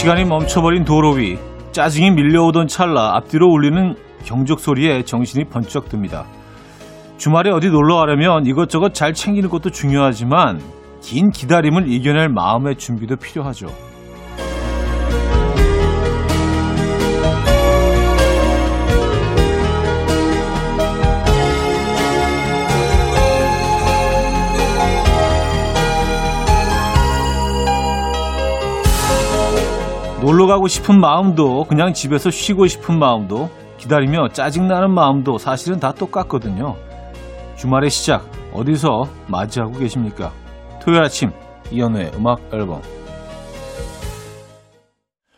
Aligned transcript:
시간이 0.00 0.24
멈춰버린 0.24 0.86
도로 0.86 1.10
위 1.10 1.36
짜증이 1.72 2.12
밀려오던 2.12 2.68
찰나 2.68 3.16
앞뒤로 3.16 3.48
울리는 3.48 3.96
경적 4.24 4.58
소리에 4.58 5.02
정신이 5.02 5.50
번쩍 5.50 5.90
듭니다. 5.90 6.24
주말에 7.18 7.50
어디 7.50 7.68
놀러 7.68 7.96
가려면 7.96 8.46
이것저것 8.46 8.94
잘 8.94 9.12
챙기는 9.12 9.50
것도 9.50 9.68
중요하지만 9.68 10.62
긴 11.02 11.30
기다림을 11.30 11.86
이겨낼 11.86 12.30
마음의 12.30 12.76
준비도 12.76 13.16
필요하죠. 13.16 13.66
놀러 30.22 30.46
가고 30.46 30.68
싶은 30.68 31.00
마음도 31.00 31.64
그냥 31.64 31.94
집에서 31.94 32.28
쉬고 32.28 32.66
싶은 32.66 32.98
마음도 32.98 33.48
기다리며 33.78 34.28
짜증나는 34.28 34.92
마음도 34.92 35.38
사실은 35.38 35.80
다 35.80 35.92
똑같거든요. 35.92 36.76
주말의 37.56 37.88
시작 37.88 38.30
어디서 38.52 39.04
맞이하고 39.30 39.78
계십니까? 39.78 40.30
토요일 40.82 41.02
아침 41.02 41.30
이연우의 41.72 42.10
음악 42.16 42.40
앨범 42.52 42.82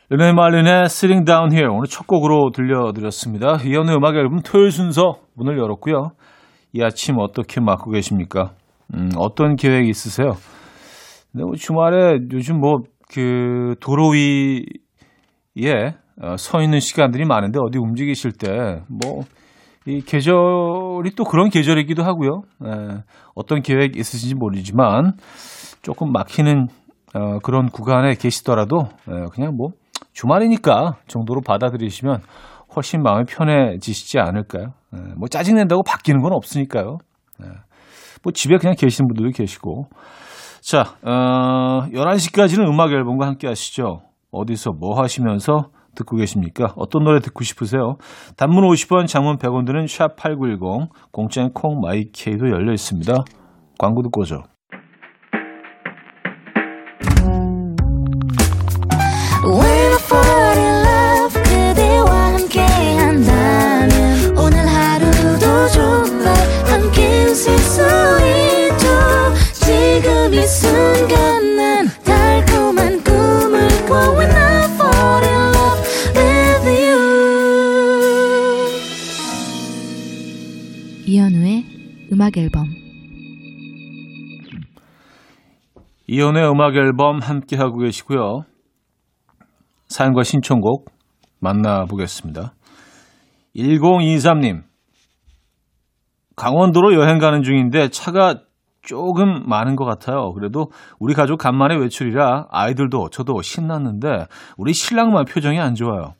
르네 0.08 0.32
말린의 0.32 0.86
Sitting 0.86 1.24
Down 1.26 1.52
Here 1.52 1.68
오늘 1.68 1.86
첫 1.86 2.08
곡으로 2.08 2.50
들려드렸습니다. 2.50 3.58
이연우의 3.64 3.98
음악 3.98 4.16
앨범 4.16 4.40
토요일 4.40 4.72
순서 4.72 5.18
문을 5.36 5.58
열었고요. 5.58 6.10
이 6.72 6.82
아침 6.82 7.20
어떻게 7.20 7.60
맞고 7.60 7.92
계십니까? 7.92 8.50
음, 8.94 9.10
어떤 9.16 9.54
계획 9.54 9.88
있으세요? 9.88 10.32
네, 11.34 11.44
뭐 11.44 11.54
주말에 11.54 12.18
요즘 12.32 12.58
뭐 12.60 12.80
그 13.12 13.74
도로 13.80 14.10
위에 14.10 15.94
어, 16.20 16.36
서 16.36 16.62
있는 16.62 16.80
시간들이 16.80 17.24
많은데 17.24 17.58
어디 17.62 17.78
움직이실 17.78 18.32
때 18.32 18.48
뭐 18.88 19.24
이 19.86 20.00
계절이 20.00 21.10
또 21.16 21.24
그런 21.24 21.50
계절이기도 21.50 22.04
하고요. 22.04 22.42
에, 22.64 23.02
어떤 23.34 23.62
계획 23.62 23.96
있으신지 23.96 24.34
모르지만 24.36 25.14
조금 25.82 26.12
막히는 26.12 26.68
어, 27.14 27.38
그런 27.40 27.68
구간에 27.68 28.14
계시더라도 28.14 28.82
에, 29.08 29.26
그냥 29.32 29.56
뭐 29.56 29.70
주말이니까 30.12 30.98
정도로 31.08 31.40
받아들이시면 31.40 32.20
훨씬 32.76 33.02
마음이 33.02 33.24
편해지시지 33.24 34.20
않을까요? 34.20 34.66
에, 34.94 34.98
뭐 35.16 35.26
짜증 35.28 35.56
낸다고 35.56 35.82
바뀌는 35.82 36.22
건 36.22 36.32
없으니까요. 36.32 36.98
에, 37.42 37.46
뭐 38.22 38.32
집에 38.32 38.58
그냥 38.58 38.76
계시는 38.78 39.08
분들도 39.08 39.36
계시고 39.36 39.88
자, 40.62 40.94
어, 41.02 41.88
11시까지는 41.90 42.68
음악 42.68 42.92
앨범과 42.92 43.26
함께 43.26 43.48
하시죠. 43.48 44.02
어디서 44.30 44.70
뭐 44.70 45.00
하시면서 45.02 45.70
듣고 45.96 46.16
계십니까? 46.16 46.72
어떤 46.76 47.02
노래 47.02 47.18
듣고 47.18 47.42
싶으세요? 47.42 47.96
단문 48.36 48.62
50원, 48.68 49.08
장문 49.08 49.38
100원 49.38 49.66
드는 49.66 49.86
샵8910, 49.86 50.88
공짜인 51.10 51.52
콩 51.52 51.80
마이케이도 51.80 52.48
열려 52.50 52.72
있습니다. 52.72 53.12
광고 53.76 54.02
듣고 54.02 54.20
오죠. 54.20 54.44
이현우의 81.12 82.08
음악 82.10 82.38
앨범 82.38 82.64
이연의 86.06 86.50
음악 86.50 86.74
앨범 86.74 87.18
함께 87.18 87.54
하고 87.54 87.80
계시고요. 87.80 88.44
사연과 89.88 90.22
신청곡 90.22 90.90
만나보겠습니다. 91.38 92.54
1023님. 93.54 94.62
강원도로 96.34 96.94
여행 96.94 97.18
가는 97.18 97.42
중인데 97.42 97.90
차가 97.90 98.40
조금 98.80 99.46
많은 99.46 99.76
것 99.76 99.84
같아요. 99.84 100.32
그래도 100.32 100.70
우리 100.98 101.12
가족 101.12 101.36
간만에 101.36 101.76
외출이라 101.76 102.46
아이들도 102.50 103.10
저도 103.10 103.42
신났는데 103.42 104.28
우리 104.56 104.72
신랑만 104.72 105.26
표정이 105.26 105.60
안 105.60 105.74
좋아요. 105.74 106.14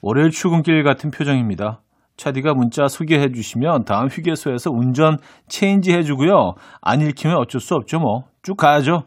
월요일 0.00 0.30
출근길 0.30 0.82
같은 0.82 1.12
표정입니다. 1.12 1.80
차디가 2.16 2.54
문자 2.54 2.88
소개해 2.88 3.32
주시면 3.32 3.84
다음 3.84 4.08
휴게소에서 4.08 4.70
운전 4.70 5.18
체인지 5.48 5.92
해 5.92 6.02
주고요. 6.02 6.54
안 6.80 7.00
읽히면 7.00 7.36
어쩔 7.36 7.60
수 7.60 7.74
없죠 7.74 7.98
뭐. 7.98 8.24
쭉 8.42 8.56
가야죠. 8.56 9.04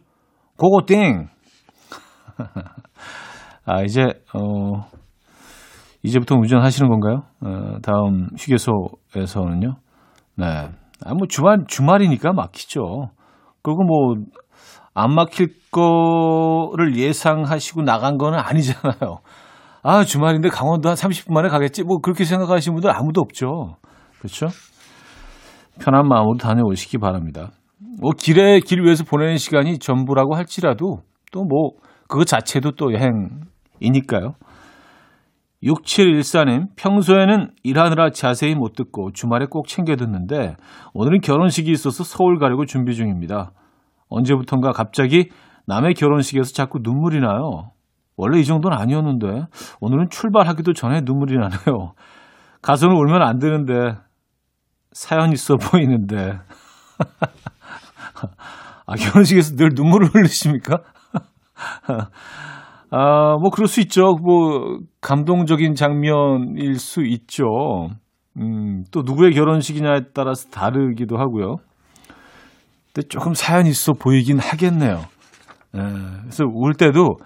고고 0.58 0.86
띵. 0.86 1.28
아 3.66 3.82
이제 3.84 4.04
어 4.34 4.86
이제부터 6.04 6.36
운전하시는 6.36 6.90
건가요? 6.90 7.24
어, 7.42 7.80
다음 7.82 8.28
휴게소에서는요. 8.38 9.76
네. 10.36 10.46
아, 11.04 11.14
뭐 11.14 11.28
주말 11.28 11.66
주말이니까 11.68 12.34
막히죠. 12.34 13.10
그리고 13.62 13.84
뭐 13.84 14.16
안 14.98 15.14
막힐 15.14 15.50
거를 15.72 16.96
예상하시고 16.96 17.82
나간 17.84 18.18
거는 18.18 18.40
아니잖아요. 18.40 19.20
아, 19.88 20.04
주말인데 20.04 20.50
강원도 20.50 20.90
한 20.90 20.96
30분 20.96 21.32
만에 21.32 21.48
가겠지? 21.48 21.84
뭐 21.84 22.00
그렇게 22.00 22.26
생각하시는 22.26 22.74
분들 22.74 22.90
아무도 22.90 23.22
없죠. 23.22 23.78
그렇죠? 24.18 24.48
편한 25.80 26.08
마음으로 26.08 26.38
다녀오시기 26.38 26.98
바랍니다. 26.98 27.52
뭐 28.02 28.12
길에 28.18 28.60
길 28.62 28.82
위에서 28.82 29.04
보내는 29.04 29.38
시간이 29.38 29.78
전부라고 29.78 30.36
할지라도 30.36 31.02
또 31.32 31.44
뭐 31.44 31.74
그거 32.08 32.24
자체도 32.24 32.72
또 32.72 32.94
여행이니까요. 32.94 34.34
6714님, 35.64 36.68
평소에는 36.76 37.52
일하느라 37.64 38.10
자세히 38.10 38.56
못 38.56 38.74
듣고 38.74 39.12
주말에 39.12 39.46
꼭 39.48 39.68
챙겨 39.68 39.96
듣는데 39.96 40.56
오늘은 40.94 41.22
결혼식이 41.22 41.70
있어서 41.72 42.04
서울 42.04 42.40
가려고 42.40 42.66
준비 42.66 42.96
중입니다. 42.96 43.52
언제부턴가 44.10 44.72
갑자기 44.72 45.30
남의 45.68 45.94
결혼식에서 45.94 46.54
자꾸 46.54 46.80
눈물이 46.82 47.20
나요. 47.20 47.70
원래 48.18 48.40
이 48.40 48.46
정도는 48.46 48.78
아니었는데 48.78 49.48
오늘은 49.82 50.10
출발하기도 50.10 50.74
전에 50.74 51.02
눈물이 51.04 51.38
나네요. 51.38 51.94
가서는 52.62 52.96
울면 52.96 53.22
안 53.22 53.40
되는데 53.40 53.98
사연 54.92 55.32
있어 55.34 55.56
보이는데. 55.58 56.40
아, 58.88 58.96
결혼식에서 58.96 59.56
늘 59.56 59.72
눈물을 59.74 60.08
흘리십니까? 60.14 60.78
아, 62.92 63.36
뭐, 63.42 63.50
그럴 63.50 63.68
수 63.68 63.82
있죠. 63.82 64.14
뭐, 64.24 64.80
감동적인 65.02 65.74
장면일 65.76 66.80
수 66.80 67.04
있죠. 67.04 67.90
음, 68.38 68.84
또 68.92 69.02
누구의 69.02 69.34
결혼식이냐에 69.34 70.02
따라서 70.14 70.50
다르기도 70.50 71.18
하고요. 71.18 71.58
근데 72.94 73.08
조금 73.10 73.34
사연 73.34 73.66
있어 73.66 73.94
보이긴 73.94 74.40
하겠네요. 74.40 75.02
예, 75.76 75.80
그래서 76.22 76.46
울 76.46 76.74
때도 76.74 77.18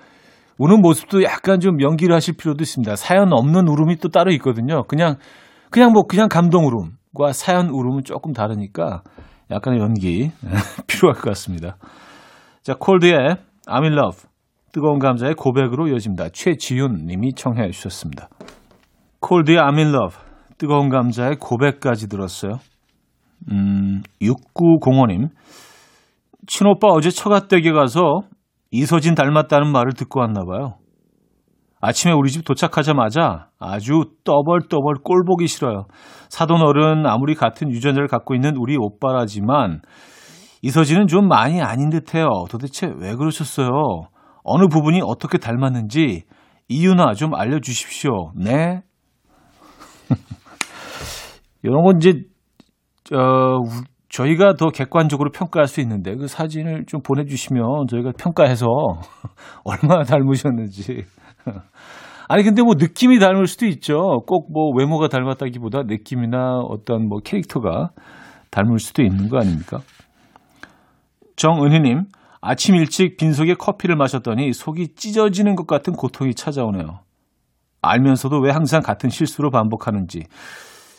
우는 0.59 0.81
모습도 0.81 1.23
약간 1.23 1.61
좀 1.61 1.81
연기를 1.81 2.13
하실 2.13 2.35
필요도 2.35 2.61
있습니다. 2.61 2.97
사연 2.97 3.31
없는 3.31 3.67
울음이 3.67 3.95
또 3.95 4.09
따로 4.09 4.31
있거든요. 4.33 4.83
그냥, 4.83 5.15
그냥 5.71 5.93
뭐, 5.93 6.03
그냥 6.03 6.27
감동 6.27 6.65
울음과 6.65 7.31
사연 7.31 7.69
울음은 7.69 8.03
조금 8.03 8.33
다르니까 8.33 9.01
약간의 9.49 9.79
연기 9.79 10.31
필요할 10.87 11.15
것 11.15 11.29
같습니다. 11.29 11.77
자, 12.61 12.75
콜드의 12.77 13.13
I'm 13.67 13.83
in 13.83 13.93
love. 13.93 14.29
뜨거운 14.73 14.99
감자의 14.99 15.33
고백으로 15.35 15.87
이어집니다. 15.87 16.29
최지윤 16.29 17.05
님이 17.07 17.33
청해 17.33 17.71
주셨습니다. 17.71 18.27
콜드의 19.21 19.57
I'm 19.57 19.77
in 19.77 19.93
love. 19.93 20.17
뜨거운 20.57 20.89
감자의 20.89 21.37
고백까지 21.39 22.09
들었어요. 22.09 22.59
음, 23.49 24.03
6905님. 24.21 25.29
친오빠 26.47 26.89
어제 26.89 27.09
처갓댁에 27.09 27.71
가서 27.71 28.23
이서진 28.71 29.15
닮았다는 29.15 29.71
말을 29.71 29.93
듣고 29.93 30.19
왔나 30.19 30.43
봐요. 30.45 30.75
아침에 31.81 32.13
우리 32.13 32.29
집 32.29 32.43
도착하자마자 32.43 33.47
아주 33.57 34.03
떠벌떠벌 34.25 34.95
꼴 35.03 35.23
보기 35.25 35.47
싫어요. 35.47 35.85
사돈 36.27 36.61
어른 36.61 37.05
아무리 37.05 37.35
같은 37.35 37.71
유전자를 37.71 38.07
갖고 38.07 38.35
있는 38.35 38.57
우리 38.57 38.75
오빠라지만 38.77 39.81
이서진은 40.61 41.07
좀 41.07 41.27
많이 41.27 41.61
아닌 41.61 41.89
듯해요. 41.89 42.27
도대체 42.49 42.91
왜 42.97 43.15
그러셨어요? 43.15 43.69
어느 44.43 44.67
부분이 44.67 45.01
어떻게 45.03 45.37
닮았는지 45.37 46.23
이유나 46.67 47.13
좀 47.13 47.33
알려주십시오. 47.33 48.33
네. 48.35 48.81
이런 51.63 51.83
건 51.83 51.97
이제 51.97 52.23
어, 53.13 53.59
저희가 54.09 54.55
더 54.55 54.69
객관적으로 54.69 55.29
평가할 55.31 55.67
수 55.67 55.81
있는데 55.81 56.15
그 56.15 56.27
사진을 56.27 56.85
좀 56.87 57.01
보내주시면 57.01 57.87
저희가 57.89 58.11
평가해서 58.17 58.65
얼마나 59.63 60.03
닮으셨는지. 60.03 61.05
아니 62.27 62.43
근데 62.43 62.61
뭐 62.61 62.73
느낌이 62.77 63.19
닮을 63.19 63.47
수도 63.47 63.65
있죠. 63.67 64.21
꼭 64.27 64.51
뭐 64.51 64.71
외모가 64.75 65.07
닮았다기보다 65.07 65.83
느낌이나 65.83 66.59
어떤 66.59 67.07
뭐 67.07 67.19
캐릭터가 67.23 67.89
닮을 68.51 68.79
수도 68.79 69.03
있는 69.03 69.29
거 69.29 69.37
아닙니까? 69.39 69.79
정은희님 71.35 72.05
아침 72.41 72.75
일찍 72.75 73.17
빈속에 73.17 73.53
커피를 73.55 73.95
마셨더니 73.95 74.53
속이 74.53 74.95
찢어지는 74.95 75.55
것 75.55 75.67
같은 75.67 75.93
고통이 75.93 76.33
찾아오네요. 76.33 76.99
알면서도 77.81 78.39
왜 78.39 78.51
항상 78.51 78.81
같은 78.81 79.09
실수로 79.09 79.51
반복하는지 79.51 80.23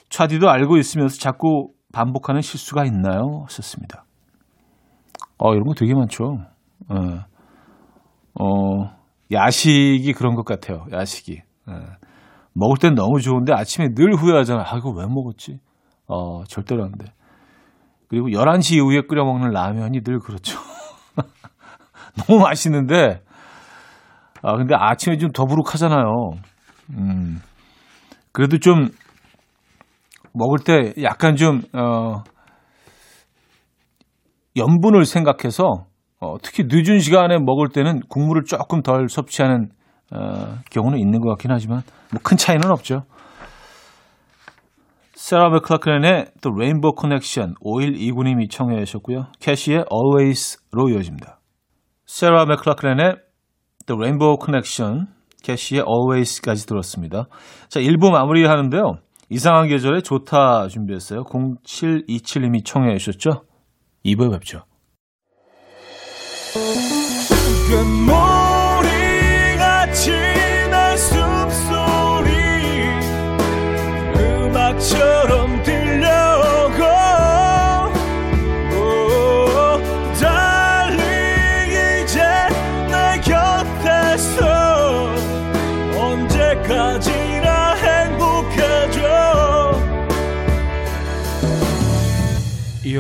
차디도 0.09 0.49
알고 0.49 0.79
있으면서 0.79 1.19
자꾸 1.19 1.69
반복하는 1.93 2.41
실수가 2.41 2.85
있나요? 2.85 3.43
하셨습니다. 3.45 4.05
어, 5.39 5.53
이런 5.55 5.65
거 5.65 5.75
되게 5.75 5.95
많죠. 5.95 6.39
어, 6.89 7.25
어 8.35 8.97
야식이 9.33 10.13
그런 10.13 10.35
것 10.35 10.45
같아요. 10.45 10.87
야식이. 10.93 11.41
어, 11.67 11.73
먹을 12.53 12.77
땐 12.79 12.95
너무 12.95 13.21
좋은데 13.21 13.53
아침에 13.53 13.89
늘 13.95 14.15
후회하잖아. 14.15 14.63
아, 14.67 14.77
이거 14.77 14.91
왜 14.91 15.07
먹었지? 15.07 15.59
어, 16.07 16.45
절대로 16.45 16.85
안 16.85 16.93
돼. 16.93 17.07
그리고 18.09 18.29
11시 18.29 18.77
이후에 18.77 19.03
끓여 19.09 19.25
먹는 19.25 19.51
라면이 19.51 20.03
늘 20.03 20.19
그렇죠. 20.19 20.59
너무 22.27 22.41
맛있는데, 22.43 23.23
아, 24.43 24.57
근데 24.57 24.75
아침에 24.75 25.17
좀 25.17 25.31
더부룩하잖아요. 25.31 26.33
음, 26.91 27.41
그래도 28.33 28.59
좀 28.59 28.89
먹을 30.35 30.59
때 30.65 30.93
약간 31.03 31.37
좀, 31.37 31.63
어, 31.73 32.23
염분을 34.57 35.05
생각해서, 35.05 35.87
어, 36.21 36.37
특히 36.43 36.65
늦은 36.69 36.99
시간에 37.01 37.39
먹을 37.39 37.69
때는 37.69 38.01
국물을 38.09 38.45
조금 38.45 38.83
덜 38.83 39.09
섭취하는, 39.09 39.69
어, 40.13 40.59
경우는 40.71 40.99
있는 40.99 41.21
것 41.21 41.29
같긴 41.31 41.51
하지만, 41.53 41.83
뭐 42.13 42.21
큰 42.23 42.37
차이는 42.37 42.71
없죠. 42.71 43.03
세라 45.15 45.51
맥클라크렌의 45.51 46.27
The 46.41 46.53
Rainbow 46.53 46.95
Connection 46.99 47.55
5129님이 47.63 48.51
청해 48.51 48.85
주셨고요. 48.85 49.27
캐시의 49.39 49.85
Always로 49.93 50.89
이어집니다. 50.89 51.39
세라 52.07 52.47
맥클라크렌의 52.47 53.17
The 53.87 53.97
Rainbow 53.97 54.39
Connection, 54.43 55.07
캐시의 55.45 55.85
Always까지 55.87 56.67
들었습니다. 56.67 57.27
자, 57.69 57.81
1부 57.81 58.11
마무리하는데요. 58.11 58.83
이상한 59.31 59.69
계절에 59.69 60.03
좋다 60.03 60.69
준비했어요. 60.69 61.25
0727님이 61.25 62.65
청해 62.65 62.99
주셨죠? 62.99 63.45
2부에 64.05 64.33
뵙죠. 64.33 64.65
숨소리 71.01 72.31
음악처럼 74.15 75.50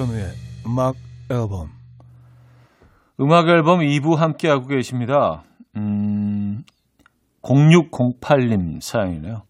이현우의 0.00 0.24
음악 0.66 0.94
앨범. 1.30 1.68
음악 3.20 3.48
앨범 3.48 3.80
2부 3.80 4.16
함께하고 4.16 4.66
계십니다. 4.66 5.42
음, 5.76 6.64
0608님 7.42 8.80
사연이네요. 8.80 9.42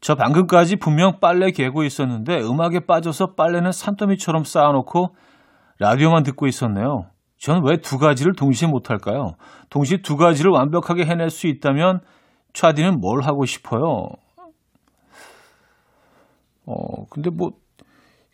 저 0.00 0.14
방금까지 0.14 0.76
분명 0.76 1.20
빨래 1.20 1.50
개고 1.50 1.84
있었는데 1.84 2.40
음악에 2.40 2.80
빠져서 2.80 3.34
빨래는 3.34 3.72
산더미처럼 3.72 4.44
쌓아놓고 4.44 5.14
라디오만 5.78 6.22
듣고 6.22 6.46
있었네요. 6.46 7.06
저는 7.38 7.62
왜 7.64 7.76
두 7.76 7.98
가지를 7.98 8.34
동시에 8.34 8.68
못할까요? 8.68 9.34
동시에 9.68 9.98
두 10.02 10.16
가지를 10.16 10.50
완벽하게 10.50 11.04
해낼 11.04 11.28
수 11.28 11.46
있다면 11.46 12.00
차디는 12.54 13.00
뭘 13.00 13.22
하고 13.22 13.44
싶어요? 13.44 14.08
어, 16.64 17.06
근데 17.10 17.28
뭐 17.30 17.50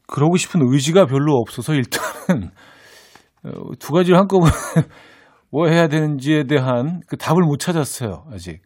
그러고 0.09 0.37
싶은 0.37 0.61
의지가 0.63 1.07
별로 1.07 1.35
없어서 1.37 1.75
일단은 1.75 2.51
어, 3.45 3.51
두 3.79 3.93
가지를 3.93 4.19
한꺼번에 4.19 4.51
뭐 5.53 5.69
해야 5.69 5.87
되는지에 5.87 6.45
대한 6.45 7.01
그 7.07 7.17
답을 7.17 7.43
못 7.43 7.59
찾았어요 7.59 8.25
아직. 8.33 8.61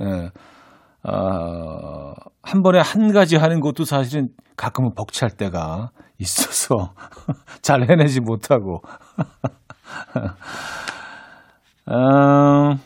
예. 0.00 0.30
아, 1.04 2.12
한 2.42 2.62
번에 2.62 2.80
한 2.80 3.12
가지 3.12 3.36
하는 3.36 3.60
것도 3.60 3.84
사실은 3.84 4.28
가끔은 4.56 4.90
벅찰 4.94 5.30
때가 5.30 5.90
있어서 6.18 6.92
잘 7.62 7.88
해내지 7.88 8.20
못하고. 8.20 8.82
아, 11.86 12.76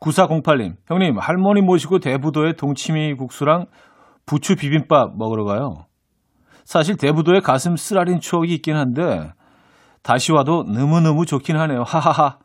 9408님, 0.00 0.76
형님, 0.86 1.18
할머니 1.18 1.60
모시고 1.60 1.98
대부도에 1.98 2.54
동치미 2.54 3.14
국수랑 3.14 3.66
부추 4.24 4.56
비빔밥 4.56 5.16
먹으러 5.16 5.44
가요. 5.44 5.86
사실 6.64 6.96
대부도에 6.96 7.40
가슴 7.40 7.76
쓰라린 7.76 8.20
추억이 8.20 8.54
있긴 8.54 8.76
한데 8.76 9.32
다시 10.02 10.32
와도 10.32 10.64
너무너무 10.64 11.26
좋긴 11.26 11.56
하네요. 11.56 11.82
하하하. 11.86 12.38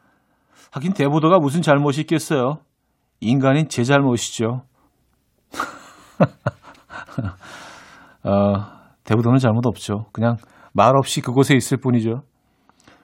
하긴 0.71 0.93
대부도가 0.93 1.39
무슨 1.39 1.61
잘못이 1.61 2.01
있겠어요. 2.01 2.57
인간인 3.19 3.67
제 3.69 3.83
잘못이죠. 3.83 4.61
어, 8.23 8.53
대부도는 9.03 9.39
잘못 9.39 9.65
없죠. 9.65 10.05
그냥 10.11 10.37
말 10.73 10.95
없이 10.95 11.21
그곳에 11.21 11.55
있을 11.55 11.77
뿐이죠. 11.77 12.21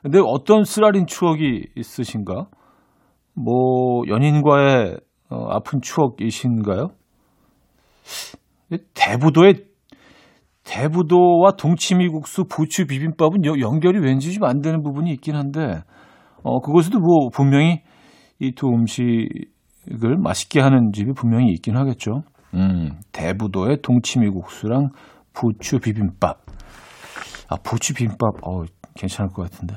근데 0.02 0.20
어떤 0.24 0.66
쓰라린 0.66 1.08
추억이 1.08 1.68
있으신가? 1.76 2.48
뭐 3.34 4.04
연인과의 4.08 4.98
어, 5.30 5.48
아픈 5.50 5.82
추억이신가요? 5.82 6.90
대부도의 8.94 9.66
대부도와 10.64 11.52
동치미국수, 11.58 12.46
부추 12.46 12.86
비빔밥은 12.88 13.46
여, 13.46 13.60
연결이 13.60 14.00
왠지 14.00 14.32
좀 14.34 14.46
안 14.48 14.62
되는 14.62 14.82
부분이 14.82 15.12
있긴 15.12 15.36
한데, 15.36 15.82
어, 16.44 16.60
그것에도 16.62 17.00
뭐 17.00 17.30
분명히 17.30 17.82
이 18.40 18.52
두 18.56 18.68
음식을 18.68 20.18
맛있게 20.18 20.60
하는 20.62 20.92
집이 20.94 21.14
분명히 21.14 21.52
있긴 21.54 21.78
하겠죠. 21.78 22.24
음, 22.54 23.00
대부도의 23.12 23.82
동치미국수랑 23.82 24.90
부추 25.34 25.80
비빔밥. 25.80 26.40
아, 27.50 27.56
부추 27.64 27.94
비빔밥, 27.94 28.48
어, 28.48 28.64
괜찮을 28.96 29.32
것 29.32 29.44
같은데. 29.50 29.76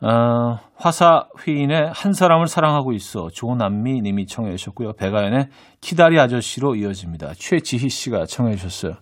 어, 0.00 0.58
화사 0.76 1.26
휘인의 1.44 1.90
한 1.92 2.12
사람을 2.12 2.46
사랑하고 2.46 2.92
있어 2.92 3.28
조남미 3.32 4.00
님이 4.02 4.26
청해 4.26 4.52
주셨고요. 4.56 4.92
백아연의 4.92 5.48
키다리 5.80 6.20
아저씨로 6.20 6.76
이어집니다. 6.76 7.32
최지희 7.34 7.88
씨가 7.88 8.26
청해 8.26 8.54
주셨어요. 8.54 8.94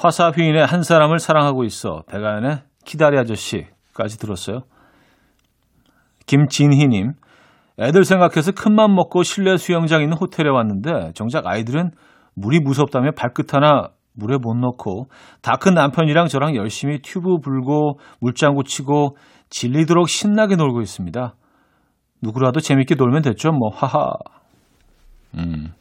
화사 0.00 0.30
휘인의 0.30 0.64
한 0.64 0.82
사람을 0.82 1.18
사랑하고 1.18 1.64
있어 1.64 2.02
백아연의 2.08 2.60
키다리 2.84 3.18
아저씨까지 3.18 4.18
들었어요. 4.18 4.60
김진희님 6.26 7.12
애들 7.80 8.04
생각해서 8.04 8.52
큰맘 8.52 8.94
먹고 8.94 9.24
실내 9.24 9.56
수영장 9.56 10.02
있는 10.02 10.16
호텔에 10.16 10.48
왔는데 10.48 11.12
정작 11.14 11.46
아이들은 11.46 11.90
물이 12.34 12.60
무섭다며 12.60 13.10
발끝 13.16 13.54
하나 13.54 13.88
물에 14.14 14.36
못 14.40 14.54
넣고 14.56 15.08
다 15.42 15.56
큰 15.56 15.74
남편이랑 15.74 16.26
저랑 16.28 16.54
열심히 16.54 17.00
튜브 17.00 17.38
불고 17.42 17.98
물장구 18.20 18.64
치고 18.64 19.16
질리도록 19.50 20.08
신나게 20.08 20.56
놀고 20.56 20.80
있습니다. 20.80 21.34
누구라도 22.22 22.60
재밌게 22.60 22.96
놀면 22.96 23.22
됐죠, 23.22 23.52
뭐, 23.52 23.70
하하. 23.72 24.10
음. 25.36 25.72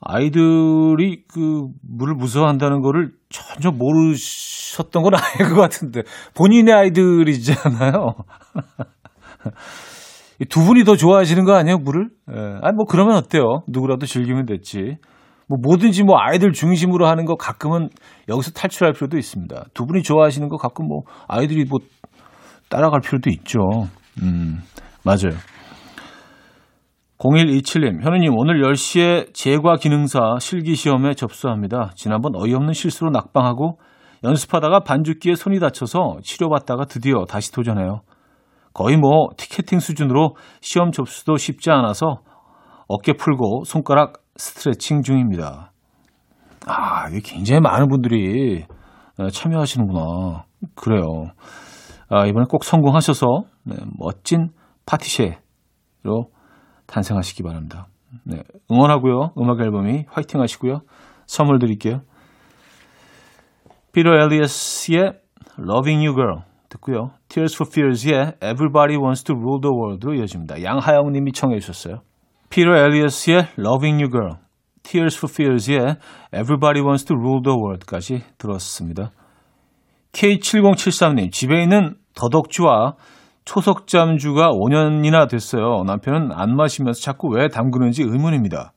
아이들이 0.00 1.24
그 1.26 1.66
물을 1.82 2.14
무서워한다는 2.14 2.80
거를 2.80 3.10
전혀 3.28 3.70
모르셨던 3.70 5.02
건 5.02 5.12
아닐 5.14 5.54
것 5.54 5.60
같은데 5.60 6.02
본인의 6.34 6.74
아이들이잖아요. 6.74 8.14
두 10.48 10.64
분이 10.64 10.84
더 10.84 10.94
좋아하시는 10.94 11.44
거 11.44 11.54
아니에요, 11.54 11.78
물을? 11.78 12.10
예. 12.30 12.36
아니 12.62 12.76
뭐 12.76 12.86
그러면 12.88 13.16
어때요? 13.16 13.62
누구라도 13.66 14.06
즐기면 14.06 14.46
됐지. 14.46 14.98
뭐 15.48 15.58
뭐든지 15.60 16.04
뭐 16.04 16.16
아이들 16.18 16.52
중심으로 16.52 17.06
하는 17.06 17.24
거 17.24 17.34
가끔은 17.34 17.88
여기서 18.28 18.52
탈출할 18.52 18.92
필요도 18.92 19.16
있습니다. 19.16 19.64
두 19.74 19.86
분이 19.86 20.02
좋아하시는 20.02 20.48
거 20.48 20.58
가끔 20.58 20.86
뭐 20.86 21.02
아이들이 21.26 21.64
뭐 21.64 21.80
따라갈 22.68 23.00
필요도 23.00 23.30
있죠. 23.30 23.58
음, 24.22 24.60
맞아요. 25.02 25.36
0127님, 27.18 28.04
현우님, 28.04 28.32
오늘 28.36 28.62
10시에 28.62 29.34
제과 29.34 29.74
기능사 29.76 30.36
실기 30.40 30.76
시험에 30.76 31.14
접수합니다. 31.14 31.90
지난번 31.96 32.36
어이없는 32.36 32.72
실수로 32.72 33.10
낙방하고 33.10 33.78
연습하다가 34.22 34.80
반죽기에 34.80 35.34
손이 35.34 35.58
다쳐서 35.58 36.18
치료받다가 36.22 36.84
드디어 36.84 37.24
다시 37.24 37.50
도전해요. 37.50 38.02
거의 38.72 38.96
뭐 38.96 39.30
티켓팅 39.36 39.80
수준으로 39.80 40.36
시험 40.60 40.92
접수도 40.92 41.36
쉽지 41.36 41.72
않아서 41.72 42.20
어깨 42.86 43.14
풀고 43.14 43.64
손가락 43.64 44.22
스트레칭 44.36 45.02
중입니다. 45.02 45.72
아, 46.68 47.08
이게 47.08 47.18
굉장히 47.20 47.60
많은 47.60 47.88
분들이 47.88 48.64
네, 49.18 49.28
참여하시는구나. 49.28 50.44
그래요. 50.76 51.02
아, 52.10 52.26
이번에 52.26 52.46
꼭 52.48 52.62
성공하셔서 52.62 53.26
네, 53.64 53.74
멋진 53.98 54.50
파티쉐로 54.86 56.30
탄생하시기 56.88 57.42
바랍니다. 57.44 57.86
네, 58.24 58.42
응원하고요. 58.70 59.34
음악 59.38 59.60
앨범이 59.60 60.06
화이팅 60.10 60.40
하시고요. 60.40 60.80
선물 61.26 61.60
드릴게요. 61.60 62.00
피터 63.92 64.10
엘리어스의 64.10 65.12
Loving 65.58 66.04
You 66.06 66.16
Girl 66.16 66.42
듣고요. 66.68 67.12
Tears 67.28 67.54
for 67.54 67.70
Fears의 67.70 68.34
Everybody 68.42 68.96
Wants 68.96 69.24
to 69.24 69.34
Rule 69.36 69.60
the 69.60 69.72
World로 69.72 70.14
이어집니다. 70.14 70.62
양하영 70.62 71.12
님이 71.12 71.32
청해 71.32 71.60
주셨어요. 71.60 72.00
피터 72.50 72.70
엘리어스의 72.70 73.48
Loving 73.58 74.02
You 74.02 74.10
Girl, 74.10 74.36
Tears 74.82 75.18
for 75.18 75.30
Fears의 75.32 75.96
Everybody 76.32 76.80
Wants 76.82 77.04
to 77.04 77.16
Rule 77.16 77.42
the 77.42 77.54
World까지 77.54 78.22
들었습니다. 78.38 79.10
K7073님, 80.12 81.30
집에 81.30 81.62
있는 81.62 81.96
더덕주와 82.14 82.94
초석 83.48 83.86
잠주가 83.86 84.50
5년이나 84.50 85.26
됐어요. 85.26 85.82
남편은 85.86 86.32
안 86.32 86.54
마시면서 86.54 87.00
자꾸 87.00 87.28
왜 87.28 87.48
담그는지 87.48 88.02
의문입니다. 88.02 88.74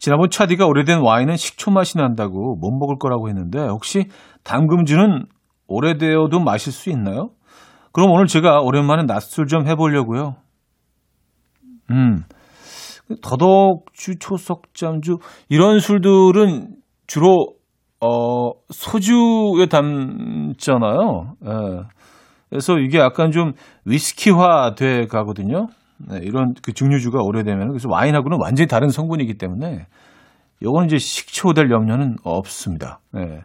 지난번 0.00 0.30
차디가 0.30 0.66
오래된 0.66 0.98
와인은 1.00 1.36
식초 1.36 1.70
맛이 1.70 1.96
난다고 1.96 2.56
못 2.56 2.72
먹을 2.72 2.96
거라고 2.98 3.28
했는데 3.28 3.60
혹시 3.60 4.06
담금주는 4.42 5.26
오래되어도 5.68 6.40
마실 6.40 6.72
수 6.72 6.90
있나요? 6.90 7.30
그럼 7.92 8.10
오늘 8.10 8.26
제가 8.26 8.62
오랜만에 8.62 9.04
낮술 9.04 9.46
좀 9.46 9.68
해보려고요. 9.68 10.34
음, 11.92 12.24
더덕주, 13.22 14.18
초석잠주 14.18 15.18
이런 15.48 15.78
술들은 15.78 16.78
주로 17.06 17.54
어 18.00 18.50
소주에 18.70 19.66
담잖아요. 19.70 21.36
예. 21.46 22.03
그래서 22.54 22.78
이게 22.78 23.00
약간 23.00 23.32
좀 23.32 23.54
위스키화 23.84 24.76
돼 24.76 25.06
가거든요. 25.06 25.66
네, 25.98 26.20
이런 26.22 26.54
그 26.62 26.72
증류주가 26.72 27.18
오래되면 27.20 27.66
그래서 27.66 27.88
와인하고는 27.90 28.38
완전히 28.40 28.68
다른 28.68 28.90
성분이기 28.90 29.38
때문에 29.38 29.88
요거는 30.62 30.86
이제 30.86 30.96
식초 30.96 31.52
될 31.52 31.72
염려는 31.72 32.14
없습니다. 32.22 33.00
네. 33.12 33.40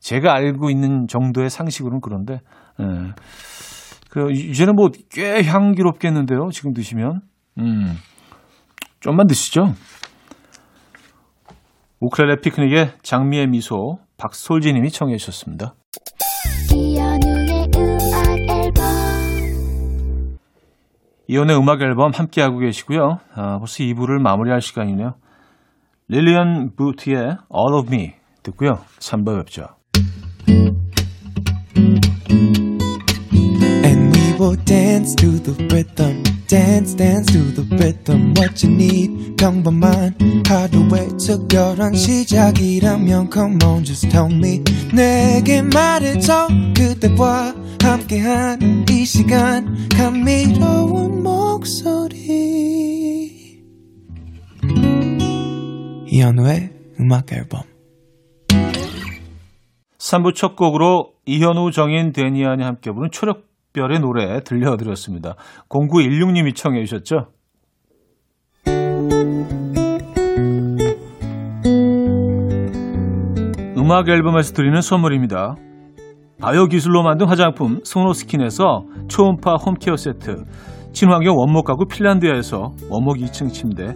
제가 0.00 0.34
알고 0.34 0.68
있는 0.68 1.06
정도의 1.06 1.48
상식으로는 1.48 2.00
그런데 2.00 2.40
네. 2.76 2.86
그 4.10 4.32
이제는 4.32 4.74
뭐 4.74 4.88
꽤 5.12 5.44
향기롭겠는데요. 5.44 6.48
지금 6.50 6.72
드시면 6.72 7.20
음. 7.58 7.94
좀만 8.98 9.28
드시죠. 9.28 9.74
우클렐레 12.00 12.40
피크닉의 12.40 12.94
장미의 13.02 13.46
미소 13.46 14.00
박솔지님이 14.16 14.90
청해 14.90 15.18
주셨습니다. 15.18 15.74
이혼의 21.30 21.56
음악 21.56 21.80
앨범 21.80 22.10
함께하고 22.12 22.58
계시고요. 22.58 23.20
아, 23.36 23.58
벌써 23.58 23.84
2부를 23.84 24.20
마무리할 24.20 24.60
시간이네요. 24.60 25.14
릴리언 26.08 26.74
부트의 26.74 27.36
All 27.54 27.74
of 27.78 27.94
Me 27.94 28.14
듣고요. 28.42 28.80
3부 28.98 29.38
뵙죠. 29.38 29.68
And 33.84 34.18
we 34.18 34.34
will 34.40 34.56
dance 34.64 35.14
to 35.14 35.38
the 35.40 35.54
rhythm. 35.70 36.39
Dance, 36.50 36.96
dance 36.96 37.32
to 37.32 37.54
the 37.54 37.62
rhythm. 37.76 38.34
What 38.36 38.66
you 38.66 38.74
need, 38.74 39.36
평범한 39.36 40.16
하루의 40.48 41.16
특별한 41.16 41.94
시작이라면 41.94 43.30
Come 43.32 43.58
on, 43.64 43.84
just 43.84 44.08
tell 44.08 44.34
me. 44.34 44.60
내게 44.92 45.62
말해줘. 45.62 46.48
그대와 46.76 47.54
함께한 47.80 48.84
이 48.90 49.04
시간. 49.04 49.88
감미로운 49.90 51.22
목소리. 51.22 52.18
이현우의 56.08 56.70
음악 56.98 57.32
앨범. 57.32 57.62
3부 59.98 60.34
첫 60.34 60.56
곡으로 60.56 61.12
이현우, 61.26 61.70
정인, 61.70 62.10
데니안이 62.10 62.64
함께 62.64 62.90
부른 62.90 63.12
초록 63.12 63.49
별의 63.72 64.00
노래 64.00 64.40
들려드렸습니다. 64.40 65.34
0916님이 65.68 66.54
청해 66.54 66.84
주셨죠? 66.84 67.28
음악 73.76 74.08
앨범에서 74.08 74.52
드리는 74.52 74.80
선물입니다. 74.80 75.56
바이오 76.40 76.66
기술로 76.66 77.02
만든 77.02 77.26
화장품 77.26 77.80
소노스킨에서 77.84 78.84
초음파 79.08 79.56
home 79.56 79.76
care 79.76 79.96
세트, 79.96 80.44
친환경 80.92 81.36
원목 81.36 81.66
가구 81.66 81.86
핀란드에서 81.86 82.72
원목 82.88 83.18
2층 83.18 83.52
침대, 83.52 83.94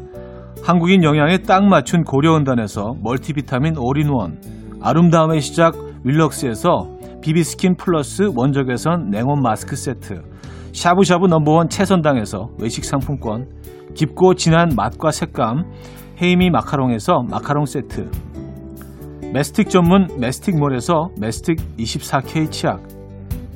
한국인 0.63 1.05
영양에 1.05 1.39
딱 1.39 1.65
맞춘 1.65 2.05
고려은단에서 2.05 2.97
multivitamin 3.03 3.77
all-in-one, 3.79 4.41
아름다움의 4.81 5.41
시작 5.41 5.75
윌럭스에서 6.05 6.94
비비스킨 7.25 7.77
플러스 7.77 8.29
원적외선 8.37 9.09
냉온 9.09 9.41
마스크 9.41 9.77
세트, 9.77 10.21
샤브샤브 10.75 11.27
number 11.27 11.56
one 11.56 11.71
채선당에서 11.71 12.51
외식 12.61 12.85
상품권, 12.85 13.47
깊고 13.95 14.35
진한 14.35 14.69
맛과 14.77 15.11
색감. 15.11 15.65
헤이미 16.23 16.51
마카롱에서 16.51 17.23
마카롱 17.31 17.65
세트, 17.65 18.11
mastic 19.33 19.71
전문 19.71 20.07
메스틱몰에서 20.21 21.09
mastic 21.19 21.57
24K 21.79 22.51
치약, 22.51 22.83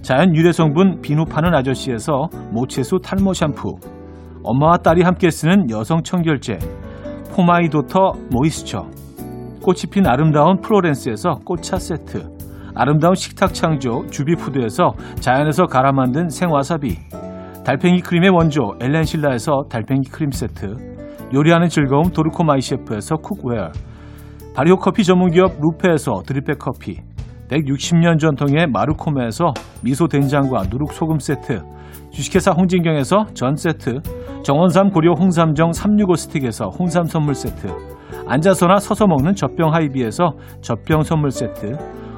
자연 0.01 0.35
유래 0.35 0.51
성분 0.51 1.03
비누 1.03 1.27
파는 1.27 1.55
아저씨에서 1.55 2.31
모체수 2.51 3.01
탈모 3.05 3.35
샴푸, 3.35 3.77
엄마와 4.45 4.79
딸이 4.79 5.03
함께 5.03 5.29
쓰는 5.29 5.69
여성 5.71 6.03
청결제, 6.03 6.59
포마이도터 7.37 8.13
moisture, 8.33 8.87
꽃이 9.63 9.83
핀 9.93 10.07
아름다운 10.07 10.63
플로렌스에서 10.63 11.41
꽃차 11.45 11.79
세트, 11.79 12.38
아름다운 12.79 13.17
식탁 13.17 13.53
창조 13.55 14.07
주비푸드에서 14.07 14.93
자연에서 15.17 15.65
갈아 15.65 15.91
만든 15.91 16.29
생와사비, 16.29 16.97
달팽이 17.67 18.01
크림의 18.01 18.31
원조 18.31 18.77
엘렌실라에서 18.81 19.65
달팽이 19.69 20.03
크림 20.05 20.31
세트, 20.31 20.77
요리하는 21.35 21.69
즐거움 21.69 22.11
도르코 22.13 22.45
마이 22.45 22.61
셰프에서 22.61 23.17
cookware, 23.17 23.73
발효 24.55 24.77
커피 24.77 25.03
전문기업 25.03 25.55
루페에서 25.61 26.23
drip 26.25 26.45
bag 26.45 26.61
커피, 26.61 26.99
160년 27.49 28.21
전통의 28.21 28.69
마르코메에서 28.69 29.55
미소 29.83 30.07
된장과 30.07 30.69
누룩 30.71 30.93
소금 30.93 31.19
세트, 31.19 31.61
주식회사 32.13 32.53
홍진경에서 32.53 33.27
전 33.35 33.57
세트, 33.57 34.03
정원삼 34.45 34.91
고려 34.91 35.15
홍삼정 35.15 35.73
365 35.73 36.15
스틱에서 36.15 36.67
홍삼 36.79 37.07
선물 37.07 37.35
세트, 37.35 37.67
앉아서나 38.29 38.77
서서 38.77 39.09
먹는 39.09 39.35
젖병 39.35 39.75
하이비에서 39.75 40.31
젖병 40.61 41.03
선물 41.03 41.33
세트, 41.33 41.73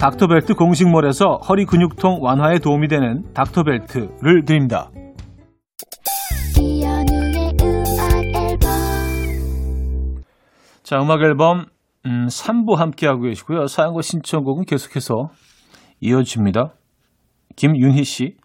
닥터벨트 0.00 0.54
공식몰에서 0.54 1.40
허리 1.46 1.66
근육통 1.66 2.20
완화에 2.22 2.58
도움이 2.58 2.88
되는 2.88 3.22
닥터벨트를 3.34 4.46
드립니다. 4.46 4.90
자, 10.82 11.02
음악 11.02 11.20
앨범 11.20 11.66
음, 12.06 12.28
3부 12.28 12.76
함께하고 12.76 13.24
계시고요. 13.24 13.66
사연과 13.66 14.00
신청곡은 14.00 14.64
계속해서 14.64 15.28
이어집니다. 16.00 16.72
김윤희 17.56 18.02
씨. 18.04 18.36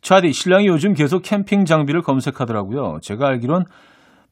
차디, 0.00 0.32
신랑이 0.32 0.66
요즘 0.66 0.94
계속 0.94 1.20
캠핑 1.20 1.66
장비를 1.66 2.00
검색하더라고요. 2.00 3.00
제가 3.02 3.28
알기론 3.28 3.66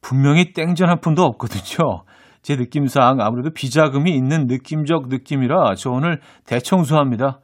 분명히 0.01 0.55
땡전 0.55 0.89
한 0.89 0.99
푼도 1.01 1.23
없거든요. 1.25 2.05
제 2.43 2.57
느낌상 2.57 3.21
아무래도 3.21 3.51
비자금이 3.51 4.15
있는 4.15 4.47
느낌적 4.47 5.09
느낌이라 5.09 5.75
저 5.77 5.91
오늘 5.91 6.21
대청소합니다. 6.47 7.41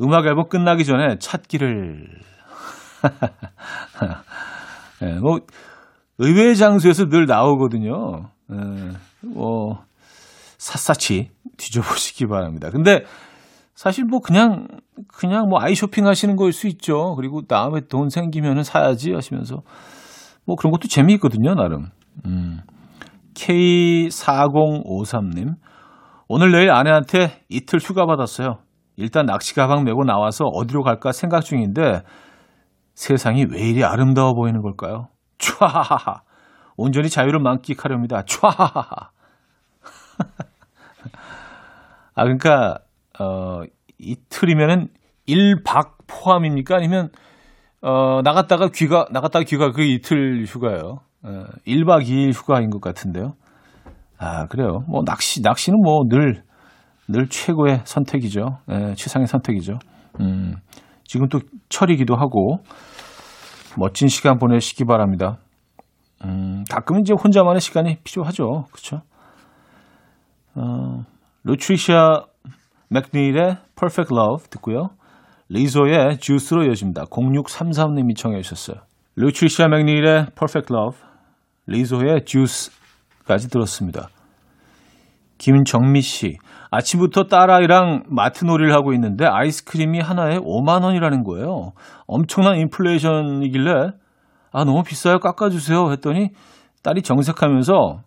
음악 0.00 0.26
앨범 0.26 0.48
끝나기 0.48 0.84
전에 0.84 1.18
찾기를. 1.18 2.08
예, 5.02 5.14
뭐, 5.20 5.40
의외의 6.18 6.56
장소에서 6.56 7.08
늘 7.08 7.26
나오거든요. 7.26 8.30
예, 8.52 9.26
뭐, 9.26 9.84
샅샅이 10.58 11.30
뒤져보시기 11.56 12.26
바랍니다. 12.26 12.70
근데 12.70 13.04
사실 13.74 14.04
뭐 14.04 14.20
그냥, 14.20 14.68
그냥 15.08 15.48
뭐 15.48 15.60
아이 15.60 15.74
쇼핑 15.74 16.06
하시는 16.06 16.36
거일 16.36 16.52
수 16.52 16.68
있죠. 16.68 17.16
그리고 17.16 17.42
다음에 17.42 17.80
돈 17.88 18.10
생기면은 18.10 18.62
사야지 18.62 19.12
하시면서 19.12 19.62
뭐 20.46 20.56
그런 20.56 20.70
것도 20.70 20.88
재미있거든요, 20.88 21.54
나름. 21.54 21.86
음. 22.26 22.60
K4053님. 23.34 25.56
오늘 26.28 26.52
내일 26.52 26.70
아내한테 26.70 27.42
이틀 27.48 27.78
휴가 27.78 28.06
받았어요. 28.06 28.58
일단 28.96 29.26
낚시 29.26 29.54
가방 29.54 29.84
메고 29.84 30.02
나와서 30.04 30.46
어디로 30.46 30.82
갈까 30.82 31.12
생각 31.12 31.42
중인데 31.42 32.02
세상이 32.94 33.44
왜 33.50 33.68
이리 33.68 33.84
아름다워 33.84 34.32
보이는 34.34 34.62
걸까요? 34.62 35.08
촤하하하. 35.38 36.22
온전히 36.76 37.08
자유를 37.08 37.40
만끽하렵니다. 37.40 38.22
촤하하하. 38.22 39.10
아, 42.14 42.24
그러니까, 42.24 42.78
어, 43.18 43.62
이틀이면은 43.98 44.88
1박 45.26 46.06
포함입니까? 46.06 46.76
아니면, 46.76 47.08
어, 47.80 48.20
나갔다가 48.22 48.68
귀가, 48.68 49.06
나갔다가 49.10 49.44
귀가 49.44 49.72
그 49.72 49.82
이틀 49.82 50.44
휴가예요. 50.46 50.98
어, 51.24 51.44
1박 51.66 52.04
2일 52.04 52.32
휴가인 52.32 52.70
것 52.70 52.80
같은데요. 52.80 53.34
아, 54.18 54.46
그래요. 54.46 54.84
뭐, 54.88 55.02
낚시, 55.04 55.40
낚시는 55.42 55.80
뭐 55.80 56.04
늘, 56.08 56.42
늘 57.08 57.28
최고의 57.28 57.82
선택이죠. 57.84 58.58
예, 58.70 58.94
최상의 58.94 59.26
선택이죠. 59.26 59.78
음, 60.20 60.54
지금 61.04 61.28
또 61.28 61.40
철이기도 61.68 62.14
하고, 62.16 62.58
멋진 63.76 64.08
시간 64.08 64.38
보내시기 64.38 64.84
바랍니다. 64.84 65.38
음, 66.24 66.64
가끔 66.70 67.00
이제 67.00 67.14
혼자만의 67.14 67.60
시간이 67.60 67.98
필요하죠. 68.04 68.66
그렇죠? 68.70 69.02
어, 70.54 71.04
루트리샤 71.44 72.26
맥닐의 72.88 73.56
Perfect 73.74 74.14
Love 74.14 74.48
듣고요. 74.50 74.90
리조의 75.48 76.18
주스로 76.18 76.64
이어집니다. 76.64 77.04
0633님이 77.04 78.16
청해 78.16 78.40
주셨어요. 78.42 78.82
루트리샤 79.16 79.68
맥닐의 79.68 80.26
Perfect 80.38 80.72
Love, 80.72 80.98
리조의 81.66 82.24
주스까지 82.24 83.48
들었습니다. 83.48 84.08
김정미 85.38 86.00
씨, 86.02 86.38
아침부터 86.70 87.24
딸아이랑 87.24 88.04
마트 88.08 88.44
놀이를 88.44 88.72
하고 88.72 88.92
있는데 88.92 89.26
아이스크림이 89.26 90.00
하나에 90.00 90.38
5만 90.38 90.84
원이라는 90.84 91.24
거예요. 91.24 91.72
엄청난 92.06 92.56
인플레이션이길래 92.58 93.90
아 94.52 94.64
너무 94.64 94.82
비싸요 94.82 95.18
깎아주세요 95.18 95.90
했더니 95.92 96.30
딸이 96.82 97.02
정색하면서 97.02 98.02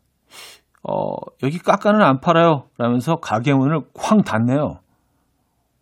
어 0.88 1.16
여기 1.44 1.60
깎아는 1.60 2.02
안 2.02 2.22
팔아요 2.22 2.68
라면서 2.78 3.18
가게 3.18 3.54
문을 3.54 3.82
쾅 3.94 4.24
닫네요. 4.24 4.80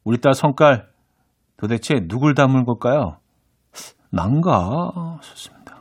우리 0.03 0.19
딸 0.19 0.33
성깔 0.33 0.87
도대체 1.57 2.01
누굴 2.07 2.33
닮은 2.33 2.65
걸까요? 2.65 3.17
난가 4.11 5.19
좋습니다. 5.21 5.75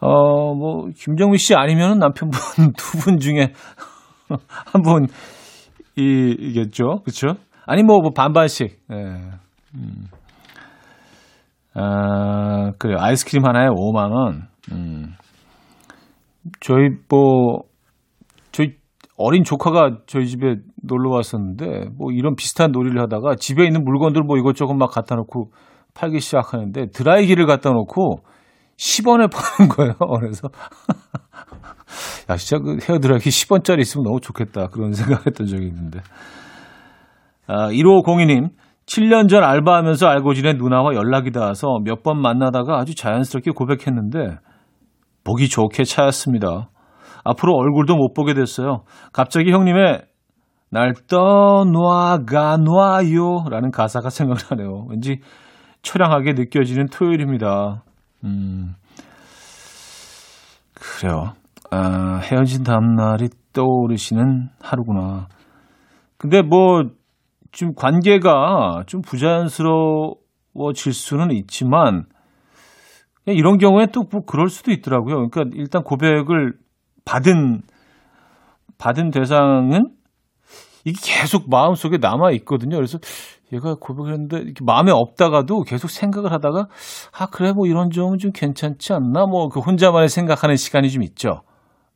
어, 0.00 0.54
뭐, 0.54 0.88
김정미 0.96 1.38
씨 1.38 1.54
아니면 1.54 1.98
남편분 1.98 2.40
두 2.76 2.98
분 2.98 3.18
중에 3.18 3.52
한 4.48 4.82
분이겠죠. 5.96 7.02
그쵸? 7.04 7.34
아니, 7.66 7.82
뭐, 7.82 8.00
뭐 8.00 8.10
반반씩. 8.14 8.78
예. 8.92 8.96
음. 9.74 10.06
아, 11.74 12.72
그래요. 12.78 12.96
아이스크림 13.00 13.44
하나에 13.44 13.68
5만원. 13.68 14.42
음. 14.72 15.14
저희, 16.60 16.88
뭐, 17.08 17.60
저희 18.52 18.74
어린 19.16 19.44
조카가 19.44 19.98
저희 20.06 20.26
집에 20.26 20.56
놀러 20.82 21.10
왔었는데, 21.10 21.90
뭐, 21.96 22.10
이런 22.12 22.34
비슷한 22.34 22.72
놀이를 22.72 23.00
하다가 23.02 23.34
집에 23.36 23.64
있는 23.66 23.84
물건들 23.84 24.22
뭐 24.22 24.38
이것저것 24.38 24.74
막 24.74 24.90
갖다 24.90 25.14
놓고 25.16 25.50
팔기 25.94 26.20
시작하는데, 26.20 26.86
드라이기를 26.92 27.46
갖다 27.46 27.70
놓고 27.70 28.22
10원에 28.80 29.30
파는 29.30 29.68
거예요. 29.68 29.94
그래서. 30.20 30.48
야, 32.30 32.36
진짜 32.36 32.62
그 32.62 32.78
헤어드라이기 32.82 33.28
10원짜리 33.28 33.80
있으면 33.80 34.04
너무 34.04 34.20
좋겠다. 34.20 34.68
그런 34.68 34.92
생각했던 34.92 35.46
적이 35.46 35.66
있는데. 35.66 36.00
아, 37.46 37.68
1502님. 37.68 38.48
7년 38.86 39.28
전 39.28 39.44
알바하면서 39.44 40.06
알고 40.08 40.34
지낸 40.34 40.56
누나와 40.56 40.94
연락이 40.94 41.30
닿아서 41.30 41.78
몇 41.84 42.02
번 42.02 42.20
만나다가 42.20 42.78
아주 42.78 42.94
자연스럽게 42.96 43.52
고백했는데 43.52 44.38
보기 45.22 45.48
좋게 45.48 45.84
차였습니다. 45.84 46.70
앞으로 47.22 47.54
얼굴도 47.54 47.94
못 47.94 48.14
보게 48.14 48.34
됐어요. 48.34 48.82
갑자기 49.12 49.52
형님의 49.52 50.02
날 50.70 50.94
떠놔가 51.08 52.56
놔요 52.56 53.44
라는 53.50 53.70
가사가 53.70 54.10
생각나네요. 54.10 54.86
왠지 54.88 55.20
처량하게 55.82 56.32
느껴지는 56.32 56.86
토요일입니다. 56.86 57.84
음, 58.24 58.74
그래요. 60.74 61.34
아, 61.70 62.18
헤어진 62.22 62.62
다음날이 62.64 63.28
떠오르시는 63.52 64.48
하루구나. 64.60 65.28
근데 66.18 66.42
뭐, 66.42 66.84
좀 67.52 67.74
관계가 67.74 68.84
좀 68.86 69.00
부자연스러워질 69.02 70.92
수는 70.92 71.30
있지만, 71.32 72.04
이런 73.26 73.58
경우에 73.58 73.86
또 73.86 74.02
뭐 74.10 74.22
그럴 74.26 74.48
수도 74.48 74.72
있더라고요. 74.72 75.28
그러니까 75.28 75.42
일단 75.54 75.82
고백을 75.82 76.54
받은, 77.04 77.62
받은 78.78 79.10
대상은 79.10 79.90
이게 80.84 80.98
계속 81.02 81.48
마음속에 81.50 81.98
남아 81.98 82.32
있거든요. 82.32 82.76
그래서 82.76 82.98
얘가 83.52 83.74
고백을 83.74 84.12
했는데 84.12 84.38
이렇게 84.38 84.64
마음에 84.64 84.92
없다가도 84.92 85.62
계속 85.62 85.90
생각을 85.90 86.32
하다가 86.32 86.66
아 87.18 87.26
그래 87.26 87.52
뭐 87.52 87.66
이런 87.66 87.90
점은 87.90 88.18
좀 88.18 88.30
괜찮지 88.32 88.92
않나 88.92 89.26
뭐 89.26 89.48
그 89.48 89.60
혼자만의 89.60 90.08
생각하는 90.08 90.56
시간이 90.56 90.90
좀 90.90 91.02
있죠. 91.02 91.42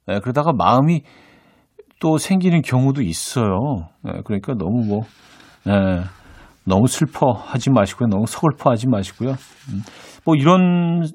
네, 0.06 0.18
그러다가 0.20 0.52
마음이 0.52 1.02
또 2.00 2.18
생기는 2.18 2.60
경우도 2.62 3.02
있어요. 3.02 3.88
네, 4.02 4.12
그러니까 4.24 4.54
너무 4.54 4.84
뭐 4.86 5.00
네, 5.64 6.02
너무 6.64 6.86
슬퍼하지 6.86 7.70
마시고요, 7.70 8.08
너무 8.08 8.26
서글퍼하지 8.26 8.88
마시고요. 8.88 9.30
음, 9.30 9.82
뭐 10.24 10.34
이런 10.36 11.06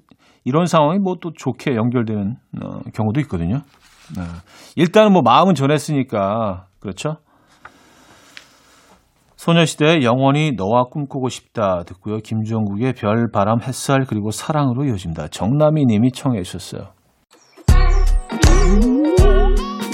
이런 0.45 0.65
상황이 0.65 0.99
뭐 0.99 1.15
또 1.21 1.32
좋게 1.36 1.75
연결되는 1.75 2.36
어, 2.63 2.80
경우도 2.93 3.19
있거든요. 3.21 3.58
네. 4.17 4.23
일단은 4.75 5.12
뭐 5.12 5.21
마음은 5.21 5.54
전했으니까 5.54 6.65
그렇죠. 6.80 7.17
소녀시대의 9.39 10.04
영원히 10.04 10.52
너와 10.52 10.89
꿈꾸고 10.91 11.30
싶다 11.30 11.84
듣고요. 11.86 12.17
김종국의 12.17 12.91
별, 12.91 13.32
바람, 13.32 13.62
햇살 13.62 14.04
그리고 14.06 14.32
사랑으로 14.32 14.84
이어집니다. 14.84 15.30
정남이 15.30 15.86
님이 15.86 16.12
청해 16.12 16.43
주셨어요. 16.43 16.89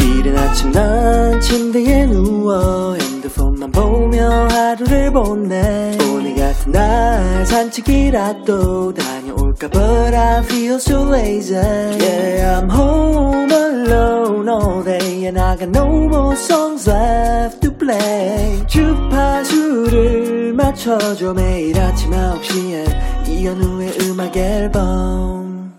이른 0.01 0.35
아침 0.35 0.71
난 0.71 1.39
침대에 1.39 2.07
누워 2.07 2.95
핸드폰만 2.95 3.69
보며 3.71 4.47
하루를 4.49 5.11
보내 5.11 5.95
오늘 6.11 6.35
같은 6.35 6.71
날 6.71 7.45
산책이라도 7.45 8.95
다녀올까 8.95 9.69
But 9.69 10.15
I 10.15 10.39
feel 10.39 10.75
so 10.77 11.07
lazy 11.13 11.55
Yeah 11.55 12.61
I'm 12.61 12.71
home 12.71 13.51
alone 13.51 14.49
all 14.49 14.83
day 14.83 15.25
And 15.27 15.39
I 15.39 15.55
got 15.55 15.69
no 15.69 15.85
more 15.85 16.35
songs 16.35 16.89
left 16.89 17.64
play 17.85 18.65
주파수를 18.67 20.53
맞춰줘 20.53 21.33
매일 21.33 21.79
아침 21.79 22.11
9시에 22.11 23.29
이현우의 23.29 23.91
음악 24.09 24.35
앨범 24.35 25.73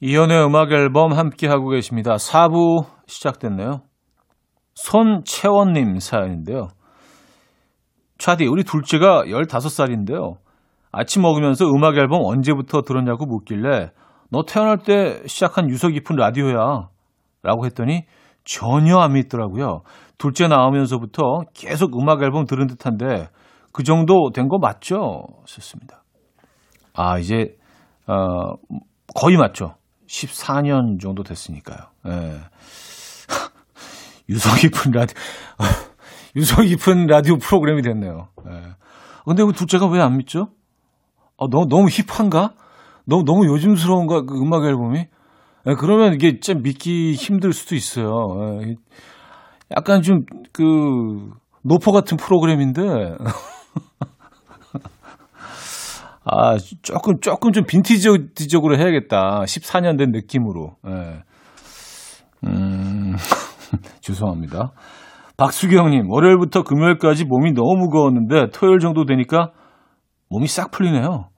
이연의 0.00 0.44
음악 0.44 0.72
앨범 0.72 1.12
함께 1.12 1.46
하고 1.46 1.68
계십니다. 1.68 2.16
4부 2.16 2.86
시작됐네요. 3.06 3.82
손채원님 4.74 6.00
사연인데요. 6.00 6.68
차디, 8.18 8.46
우리 8.46 8.64
둘째가 8.64 9.22
15살인데요. 9.26 10.38
아침 10.90 11.22
먹으면서 11.22 11.66
음악 11.66 11.96
앨범 11.96 12.20
언제부터 12.24 12.82
들었냐고 12.82 13.26
묻길래 13.26 13.92
너 14.30 14.42
태어날 14.46 14.78
때 14.78 15.22
시작한 15.26 15.70
유서 15.70 15.88
깊은 15.88 16.16
라디오야. 16.16 16.88
라고 17.42 17.64
했더니 17.66 18.04
전혀 18.44 18.98
안 18.98 19.12
믿더라고요. 19.14 19.82
둘째 20.18 20.48
나오면서부터 20.48 21.42
계속 21.54 21.96
음악 21.98 22.22
앨범 22.22 22.44
들은 22.46 22.66
듯한데 22.66 23.28
그 23.72 23.82
정도 23.82 24.30
된 24.34 24.48
거 24.48 24.58
맞죠? 24.58 25.24
썼습니다. 25.46 26.02
아, 26.94 27.18
이제, 27.18 27.56
어, 28.06 28.54
거의 29.14 29.36
맞죠. 29.36 29.74
14년 30.06 31.00
정도 31.00 31.22
됐으니까요. 31.22 31.78
예. 32.08 32.40
유서 34.28 34.54
깊은 34.56 34.90
라디오, 34.92 35.16
유서 36.36 36.62
깊은 36.62 37.06
라디오 37.06 37.36
프로그램이 37.38 37.82
됐네요. 37.82 38.28
예. 38.48 38.62
근데 39.24 39.44
그 39.44 39.52
둘째가 39.52 39.86
왜 39.86 40.00
안 40.00 40.16
믿죠? 40.16 40.48
아, 41.38 41.46
너무, 41.50 41.66
너무 41.68 41.88
힙한가? 41.88 42.52
너무, 43.06 43.24
너무 43.24 43.46
요즘스러운가? 43.46 44.22
그 44.22 44.38
음악 44.38 44.64
앨범이? 44.64 45.06
예, 45.68 45.74
그러면 45.74 46.14
이게 46.14 46.40
좀 46.40 46.62
믿기 46.62 47.12
힘들 47.12 47.52
수도 47.52 47.74
있어요. 47.74 48.62
예. 48.62 48.74
약간 49.76 50.02
좀, 50.02 50.24
그, 50.52 50.62
노포 51.62 51.92
같은 51.92 52.16
프로그램인데. 52.16 52.82
아, 56.24 56.56
조금, 56.82 57.20
조금 57.20 57.52
좀 57.52 57.64
빈티지적으로 57.64 58.78
해야겠다. 58.78 59.42
14년 59.42 59.98
된 59.98 60.10
느낌으로. 60.10 60.76
예. 60.88 61.22
음, 62.46 63.14
죄송합니다. 64.00 64.72
박수경님, 65.36 66.10
월요일부터 66.10 66.62
금요일까지 66.62 67.24
몸이 67.24 67.52
너무 67.52 67.76
무거웠는데 67.84 68.48
토요일 68.52 68.78
정도 68.78 69.04
되니까 69.04 69.52
몸이 70.28 70.46
싹 70.46 70.70
풀리네요. 70.70 71.28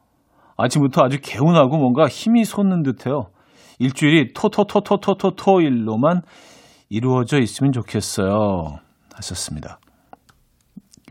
아침부터 0.57 1.03
아주 1.05 1.19
개운하고 1.23 1.77
뭔가 1.79 2.07
힘이 2.07 2.45
솟는 2.45 2.83
듯해요. 2.83 3.31
일주일이 3.79 4.33
토토토토토토토일로만 4.35 6.23
이루어져 6.89 7.39
있으면 7.39 7.73
좋겠어요. 7.73 8.79
하셨습니다. 9.15 9.79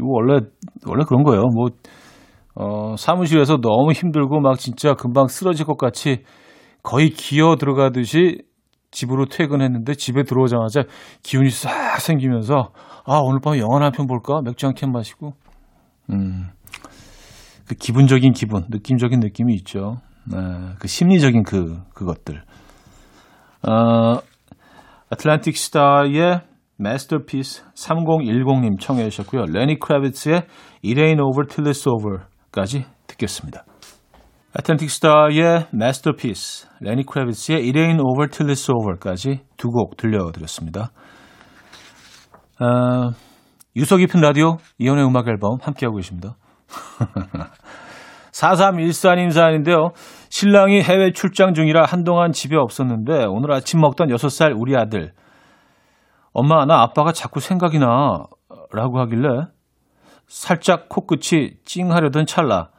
원래 0.02 0.40
원래 0.88 1.04
그런 1.08 1.24
거예요. 1.24 1.42
뭐 1.54 1.68
어, 2.56 2.96
사무실에서 2.98 3.58
너무 3.58 3.92
힘들고 3.92 4.40
막 4.40 4.58
진짜 4.60 4.94
금방 4.94 5.28
쓰러질 5.28 5.66
것 5.66 5.78
같이 5.78 6.24
거의 6.84 7.10
기어 7.10 7.56
들어가듯이 7.56 8.44
집으로 8.92 9.26
퇴근했는데 9.26 9.96
집에 9.96 10.24
들어오자마자 10.24 10.84
기운이 11.24 11.50
싹 11.50 12.00
생기면서 12.00 12.72
아 13.06 13.18
오늘 13.24 13.40
밤에 13.42 13.60
영화 13.60 13.84
한 13.84 13.92
편 13.92 14.06
볼까 14.08 14.42
맥주 14.44 14.66
한 14.68 14.74
캔 14.76 14.92
마시고 14.92 15.34
음. 16.12 16.50
그 17.68 17.76
기분적인 17.76 18.34
기분, 18.34 18.66
느낌적인 18.70 19.20
느낌이 19.22 19.54
있죠. 19.56 19.98
네, 20.26 20.38
그 20.80 20.88
심리적인 20.88 21.44
그 21.44 21.82
그것들. 21.94 22.44
어, 23.68 24.20
아틀란틱 25.10 25.58
스타의 25.58 26.42
마스터피스 26.78 27.64
3010님 27.76 28.80
청해 28.80 29.10
주셨고요. 29.10 29.46
레니 29.50 29.80
크라비츠의 29.80 30.46
It 30.84 30.96
Ain't 31.02 31.22
Over 31.22 31.48
Till 31.48 31.72
It's 31.72 31.88
Over까지 31.88 32.86
듣겠습니다. 33.08 33.64
아틀란틱 34.56 34.90
스타의 34.90 35.68
마스터피스, 35.72 36.68
레니 36.82 37.06
크라비츠의 37.06 37.58
It 37.60 37.74
Ain't 37.80 38.00
Over 38.00 38.30
Till 38.30 38.54
It's 38.54 38.70
Over까지 38.70 39.42
두 39.58 39.70
곡 39.70 39.98
들려드렸습니다. 39.98 40.92
어, 42.60 43.12
유서 43.76 43.98
깊은 43.98 44.22
라디오 44.22 44.58
이연의 44.78 45.06
음악 45.06 45.28
앨범 45.28 45.58
함께하고 45.62 45.98
계십니다. 45.98 46.36
4314님 48.44 49.32
사연인데요. 49.32 49.92
신랑이 50.30 50.82
해외 50.82 51.12
출장 51.14 51.54
중이라 51.54 51.86
한동안 51.86 52.32
집에 52.32 52.58
없었는데 52.58 53.26
오늘 53.26 53.54
아침 53.54 53.80
먹던 53.80 54.10
6살 54.10 54.54
우리 54.58 54.76
아들. 54.76 55.14
엄마, 56.34 56.66
나 56.66 56.82
아빠가 56.82 57.12
자꾸 57.12 57.40
생각이 57.40 57.80
나. 57.80 58.24
라고 58.72 59.00
하길래 59.00 59.28
살짝 60.28 60.90
코끝이 60.90 61.52
찡하려던 61.64 62.26
찰나. 62.26 62.70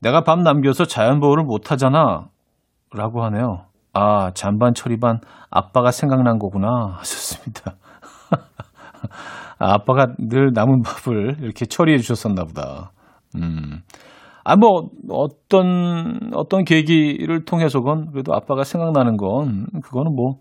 내가 0.00 0.22
밤 0.22 0.42
남겨서 0.42 0.84
자연보호를 0.84 1.44
못하잖아. 1.44 2.26
라고 2.94 3.24
하네요. 3.24 3.64
아, 3.92 4.30
잔반 4.34 4.74
처리반 4.74 5.20
아빠가 5.50 5.90
생각난 5.90 6.38
거구나. 6.38 6.68
하셨습니다. 6.98 7.76
아, 9.58 9.72
아빠가 9.72 10.08
늘 10.18 10.50
남은 10.52 10.82
밥을 10.82 11.38
이렇게 11.40 11.64
처리해 11.64 11.96
주셨었나 11.98 12.44
보다. 12.44 12.92
음. 13.36 13.80
아, 14.48 14.54
뭐, 14.54 14.90
어떤, 15.10 16.30
어떤 16.32 16.62
계기를 16.62 17.44
통해서건 17.44 18.12
그래도 18.12 18.32
아빠가 18.32 18.62
생각나는 18.62 19.16
건, 19.16 19.66
그거는 19.82 20.14
뭐, 20.14 20.36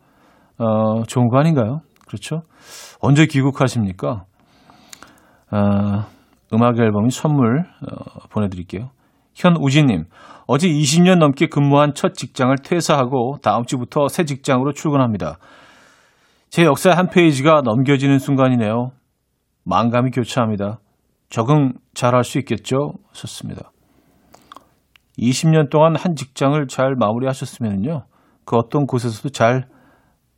어, 0.59 1.01
좋은 1.07 1.27
거 1.27 1.39
아닌가요? 1.39 1.79
그렇죠? 2.05 2.43
언제 3.01 3.25
귀국하십니까? 3.25 4.25
어, 5.51 6.05
음악 6.53 6.77
앨범이 6.77 7.09
선물, 7.09 7.61
어, 7.61 8.27
보내드릴게요. 8.29 8.91
현우진님, 9.33 10.03
어제 10.45 10.67
20년 10.67 11.17
넘게 11.17 11.47
근무한 11.47 11.95
첫 11.95 12.13
직장을 12.13 12.55
퇴사하고 12.63 13.37
다음 13.41 13.65
주부터 13.65 14.07
새 14.07 14.23
직장으로 14.23 14.73
출근합니다. 14.73 15.39
제 16.51 16.63
역사의 16.63 16.95
한 16.95 17.09
페이지가 17.09 17.61
넘겨지는 17.65 18.19
순간이네요. 18.19 18.91
만감이 19.63 20.11
교차합니다. 20.11 20.77
적응 21.29 21.73
잘할 21.95 22.23
수 22.23 22.37
있겠죠? 22.37 22.93
하셨습니다. 23.09 23.71
20년 25.17 25.69
동안 25.69 25.95
한 25.95 26.15
직장을 26.15 26.67
잘 26.67 26.95
마무리하셨으면요. 26.95 28.05
그 28.45 28.57
어떤 28.57 28.85
곳에서도 28.85 29.29
잘, 29.29 29.67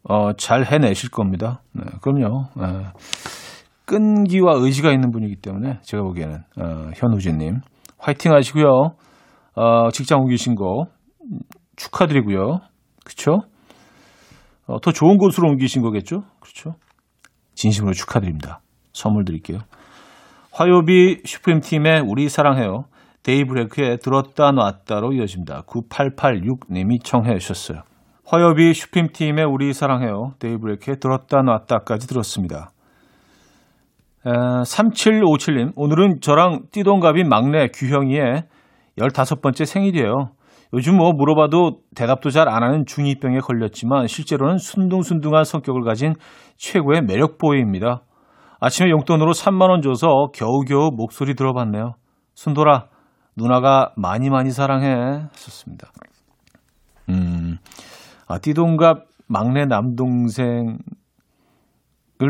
어, 0.04 0.34
잘 0.34 0.66
해내실 0.66 1.10
겁니다. 1.10 1.62
네, 1.74 1.84
그럼요. 2.02 2.46
네. 2.56 2.86
끈기와 3.86 4.56
의지가 4.56 4.92
있는 4.92 5.12
분이기 5.12 5.38
때문에 5.38 5.80
제가 5.82 6.04
보기에는, 6.04 6.44
어, 6.62 6.90
현우진님. 6.96 7.62
화이팅 7.98 8.34
하시고요. 8.34 8.92
어, 9.56 9.90
직장 9.92 10.20
옮기신 10.20 10.56
거 10.56 10.86
축하드리고요. 11.76 12.60
그쵸? 13.04 13.40
어, 14.68 14.80
더 14.80 14.92
좋은 14.92 15.18
곳으로 15.18 15.50
옮기신 15.50 15.82
거겠죠? 15.82 16.24
그렇죠? 16.40 16.76
진심으로 17.56 17.94
축하드립니다. 17.94 18.62
선물 18.94 19.26
드릴게요. 19.26 19.60
화요비 20.52 21.22
슈프림팀의 21.26 22.02
우리 22.06 22.30
사랑해요. 22.30 22.86
데이브레이크에 23.28 23.98
들었다 23.98 24.52
놨다로 24.52 25.12
이어집니다. 25.12 25.64
9886님이 25.64 27.04
청해 27.04 27.38
주셨어요. 27.40 27.82
화요비 28.26 28.74
슈프림팀의 28.74 29.44
우리 29.44 29.74
사랑해요. 29.74 30.32
데이브레이크에 30.40 30.96
들었다 30.96 31.42
놨다까지 31.42 32.08
들었습니다. 32.08 32.72
에, 34.26 34.30
3757님, 34.32 35.74
오늘은 35.76 36.22
저랑 36.22 36.68
띠동갑인 36.72 37.28
막내 37.28 37.68
규형이의 37.68 38.44
15번째 38.98 39.66
생일이에요. 39.66 40.30
요즘 40.74 40.96
뭐 40.96 41.12
물어봐도 41.12 41.80
대답도 41.96 42.30
잘 42.30 42.48
안 42.48 42.64
하는 42.64 42.86
중2병에 42.86 43.42
걸렸지만 43.42 44.08
실제로는 44.08 44.58
순둥순둥한 44.58 45.44
성격을 45.44 45.84
가진 45.84 46.14
최고의 46.56 47.02
매력보이입니다. 47.02 48.04
아침에 48.62 48.90
용돈으로 48.90 49.32
3만원 49.34 49.84
줘서 49.84 50.30
겨우겨우 50.34 50.92
목소리 50.94 51.36
들어봤네요. 51.36 51.96
순돌아, 52.36 52.86
누나가 53.38 53.94
많이 53.96 54.30
많이 54.30 54.52
사랑해. 54.52 55.28
하셨습니다. 55.32 55.92
음, 57.10 57.58
아, 58.28 58.40
띠동갑 58.40 59.06
막내 59.28 59.66
남동생을 59.66 60.78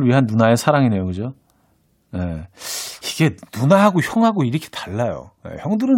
위한 0.03 0.25
누나의 0.27 0.57
사랑이네요. 0.57 1.05
그죠? 1.05 1.33
네. 2.11 2.47
이게 3.03 3.35
누나하고 3.57 4.01
형하고 4.01 4.43
이렇게 4.43 4.67
달라요. 4.69 5.31
네, 5.45 5.51
형들은, 5.61 5.95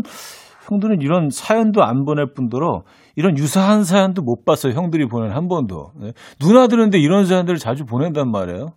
형들은 0.69 1.01
이런 1.01 1.29
사연도 1.31 1.83
안 1.83 2.05
보낼 2.05 2.27
뿐더러 2.33 2.83
이런 3.15 3.37
유사한 3.37 3.83
사연도 3.83 4.21
못 4.21 4.45
봤어요. 4.45 4.73
형들이 4.73 5.07
보낸 5.07 5.31
한 5.31 5.47
번도. 5.47 5.91
네. 5.95 6.13
누나들은데 6.39 6.99
이런 6.99 7.25
사연들을 7.25 7.57
자주 7.57 7.83
보낸단 7.85 8.29
말이에요. 8.31 8.67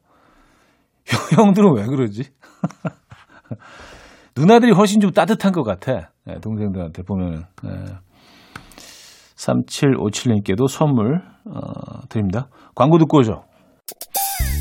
형들은 1.36 1.74
왜 1.76 1.86
그러지? 1.86 2.24
누나들이 4.36 4.72
훨씬 4.72 5.00
좀 5.00 5.10
따뜻한 5.10 5.52
것 5.52 5.62
같아. 5.62 6.10
네, 6.24 6.38
동생들한테 6.40 7.02
보면은. 7.02 7.44
네. 7.62 7.70
3757님께도 9.36 10.68
선물 10.68 11.20
어, 11.44 12.06
드립니다. 12.08 12.48
광고 12.74 12.98
듣고 12.98 13.18
오죠. 13.18 13.44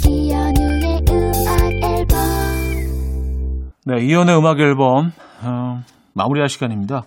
이현우의 0.07 1.01
음악 1.10 1.62
앨범 1.84 2.17
네, 3.86 4.05
이연의 4.05 4.38
음악 4.38 4.60
앨범 4.60 5.12
어, 5.43 5.81
마무리할 6.13 6.49
시간입니다. 6.49 7.03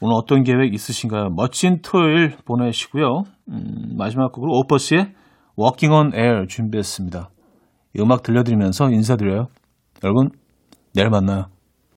오늘 0.00 0.14
어떤 0.14 0.44
계획 0.44 0.74
있으신가요? 0.74 1.30
멋진 1.34 1.80
토요일 1.82 2.36
보내시고요. 2.44 3.22
음, 3.48 3.94
마지막 3.96 4.30
곡으로 4.30 4.52
오퍼스의 4.60 5.12
Walking 5.58 5.92
on 5.92 6.12
Air 6.14 6.46
준비했습니다. 6.46 7.30
이 7.96 8.00
음악 8.00 8.22
들려드리면서 8.22 8.90
인사드려요. 8.90 9.46
여러분, 10.04 10.30
내일 10.94 11.10
만나요. 11.10 11.46